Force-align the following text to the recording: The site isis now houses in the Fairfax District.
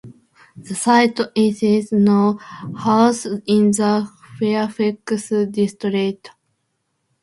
The 0.57 0.73
site 0.73 1.19
isis 1.37 1.91
now 1.91 2.37
houses 2.79 3.41
in 3.45 3.69
the 3.69 4.09
Fairfax 4.39 5.29
District. 5.51 6.31